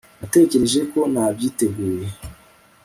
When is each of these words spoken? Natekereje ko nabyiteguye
Natekereje 0.19 0.79
ko 0.91 0.99
nabyiteguye 1.13 2.07